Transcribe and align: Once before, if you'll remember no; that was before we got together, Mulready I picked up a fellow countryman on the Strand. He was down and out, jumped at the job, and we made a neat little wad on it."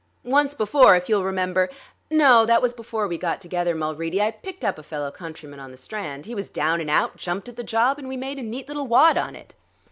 Once 0.25 0.55
before, 0.55 0.95
if 0.95 1.07
you'll 1.09 1.23
remember 1.23 1.69
no; 2.09 2.43
that 2.43 2.59
was 2.59 2.73
before 2.73 3.07
we 3.07 3.19
got 3.19 3.39
together, 3.39 3.75
Mulready 3.75 4.19
I 4.19 4.31
picked 4.31 4.65
up 4.65 4.79
a 4.79 4.81
fellow 4.81 5.11
countryman 5.11 5.59
on 5.59 5.69
the 5.69 5.77
Strand. 5.77 6.25
He 6.25 6.33
was 6.33 6.49
down 6.49 6.81
and 6.81 6.89
out, 6.89 7.17
jumped 7.17 7.47
at 7.47 7.55
the 7.55 7.63
job, 7.63 7.99
and 7.99 8.07
we 8.07 8.17
made 8.17 8.39
a 8.39 8.41
neat 8.41 8.67
little 8.67 8.87
wad 8.87 9.15
on 9.15 9.35
it." 9.35 9.53